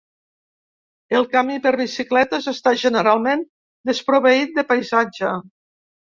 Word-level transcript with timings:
El 1.17 1.25
camí 1.33 1.57
per 1.65 1.73
bicicletes 1.81 2.47
està 2.51 2.73
generalment 2.83 3.43
desproveït 3.89 4.57
de 4.57 4.63
paisatge. 4.71 5.35